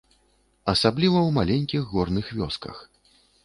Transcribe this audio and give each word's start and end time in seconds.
Асабліва 0.73 1.19
ў 1.23 1.29
маленькіх 1.37 1.81
горных 1.95 2.25
вёсках. 2.41 2.85